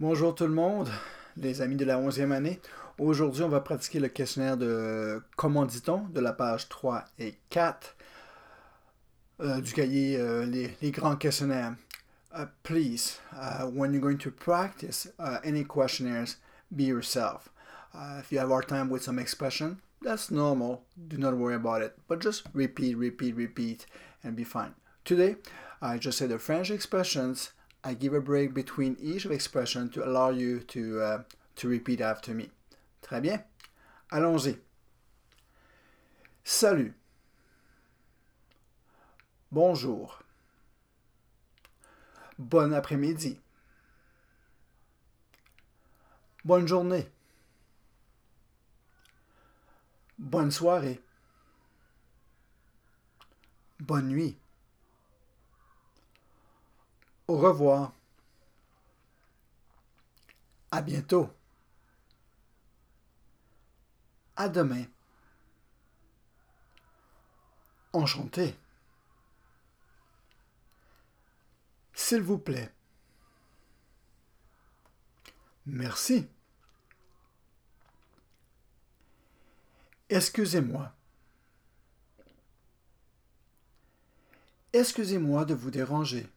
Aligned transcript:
Bonjour 0.00 0.34
tout 0.34 0.48
le 0.48 0.52
monde, 0.52 0.90
les 1.36 1.62
amis 1.62 1.76
de 1.76 1.84
la 1.84 2.00
11e 2.00 2.32
année. 2.32 2.58
Aujourd'hui, 2.98 3.44
on 3.44 3.48
va 3.48 3.60
pratiquer 3.60 4.00
le 4.00 4.08
questionnaire 4.08 4.56
de 4.56 5.22
Comment 5.36 5.64
dit-on 5.64 6.08
de 6.08 6.18
la 6.18 6.32
page 6.32 6.68
3 6.68 7.04
et 7.20 7.36
4 7.50 7.96
euh, 9.40 9.60
du 9.60 9.72
cahier 9.72 10.16
euh, 10.18 10.46
les, 10.46 10.90
grands 10.90 11.14
questionnaires. 11.14 11.76
Uh, 12.36 12.46
please, 12.64 13.20
when 13.72 13.92
you're 13.92 14.02
going 14.02 14.18
to 14.18 14.32
practice 14.32 15.12
uh, 15.20 15.38
any 15.44 15.62
questionnaires, 15.62 16.38
be 16.74 16.86
yourself. 16.86 17.48
Uh, 17.94 18.18
if 18.18 18.32
you 18.32 18.40
have 18.40 18.48
hard 18.48 18.66
time 18.66 18.90
with 18.90 19.04
some 19.04 19.20
expression, 19.20 19.76
that's 20.02 20.28
normal. 20.28 20.82
Do 21.06 21.18
not 21.18 21.36
worry 21.36 21.54
about 21.54 21.82
it. 21.82 21.96
But 22.08 22.20
just 22.20 22.42
repeat, 22.52 22.96
repeat, 22.96 23.36
repeat, 23.36 23.86
and 24.24 24.34
be 24.34 24.42
fine. 24.42 24.74
Today, 25.04 25.36
I 25.80 25.98
just 25.98 26.18
said 26.18 26.30
the 26.30 26.40
French 26.40 26.72
expressions. 26.72 27.52
I 27.84 27.92
give 27.92 28.14
a 28.14 28.20
break 28.20 28.54
between 28.54 28.96
each 29.00 29.26
expression 29.26 29.90
to 29.90 30.04
allow 30.06 30.30
you 30.30 30.60
to, 30.60 31.02
uh, 31.02 31.22
to 31.56 31.68
repeat 31.68 32.00
after 32.00 32.32
me. 32.32 32.50
Très 33.02 33.20
bien. 33.20 33.44
Allons-y. 34.10 34.56
Salut. 36.42 36.94
Bonjour. 39.52 40.18
Bon 42.38 42.72
après-midi. 42.72 43.38
Bonne 46.44 46.66
journée. 46.66 47.06
Bonne 50.18 50.50
soirée. 50.50 51.00
Bonne 53.78 54.08
nuit. 54.08 54.36
Au 57.34 57.38
revoir. 57.38 57.92
À 60.70 60.80
bientôt. 60.80 61.28
À 64.36 64.48
demain. 64.48 64.84
Enchanté. 67.92 68.54
S'il 71.92 72.20
vous 72.22 72.38
plaît. 72.38 72.72
Merci. 75.66 76.28
Excusez-moi. 80.08 80.92
Excusez-moi 84.72 85.44
de 85.44 85.54
vous 85.54 85.72
déranger. 85.72 86.28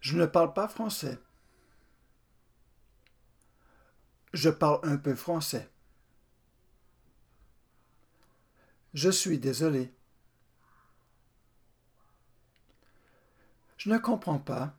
Je 0.00 0.16
ne 0.16 0.26
parle 0.26 0.52
pas 0.52 0.68
français. 0.68 1.18
Je 4.32 4.50
parle 4.50 4.80
un 4.82 4.96
peu 4.96 5.14
français. 5.14 5.70
Je 8.94 9.10
suis 9.10 9.38
désolé. 9.38 9.92
Je 13.76 13.90
ne 13.90 13.98
comprends 13.98 14.38
pas. 14.38 14.74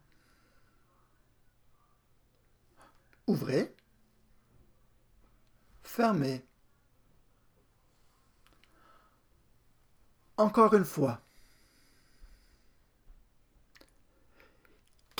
Ouvrez. 3.27 3.73
Fermez. 5.83 6.45
Encore 10.37 10.73
une 10.73 10.85
fois. 10.85 11.21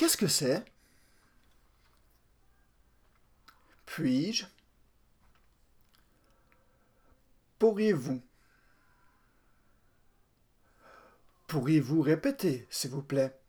Qu'est-ce 0.09 0.17
que 0.17 0.27
c'est 0.27 0.65
Puis-je? 3.85 4.43
Pourriez-vous? 7.59 8.19
Pourriez-vous 11.45 12.01
répéter, 12.01 12.65
s'il 12.71 12.89
vous 12.89 13.03
plaît? 13.03 13.39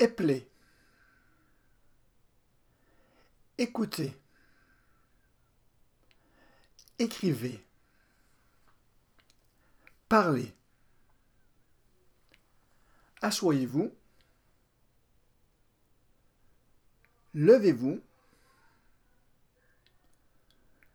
Épeler. 0.00 0.50
Écoutez. 3.56 4.16
Écrivez. 6.98 7.64
Parlez. 10.08 10.52
Assoyez-vous. 13.22 13.92
Levez-vous. 17.34 18.00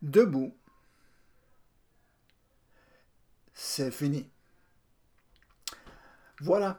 Debout. 0.02 0.54
C'est 3.54 3.90
fini. 3.90 4.28
Voilà. 6.40 6.78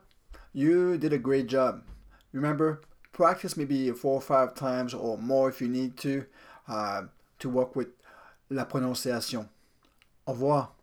You 0.54 0.98
did 0.98 1.14
a 1.14 1.18
great 1.18 1.48
job. 1.48 1.84
Remember, 2.34 2.82
practice 3.12 3.58
maybe 3.58 3.92
four 3.92 4.16
or 4.16 4.22
five 4.22 4.54
times 4.54 4.94
or 4.94 5.18
more 5.18 5.50
if 5.50 5.60
you 5.62 5.68
need 5.68 5.98
to 5.98 6.26
uh, 6.68 7.04
to 7.40 7.50
work 7.50 7.76
with 7.76 7.90
la 8.50 8.66
prononciation. 8.66 9.50
Au 10.26 10.34
revoir. 10.34 10.77